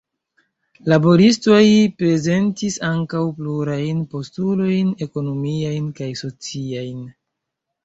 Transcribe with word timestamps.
Laboristoj 0.93 1.59
prezentis 2.03 2.79
ankaŭ 2.89 3.21
plurajn 3.41 4.01
postulojn 4.15 4.91
ekonomiajn 5.09 5.95
kaj 6.03 6.11
sociajn. 6.25 7.09